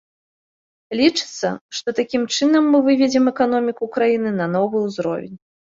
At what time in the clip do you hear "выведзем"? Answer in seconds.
2.89-3.33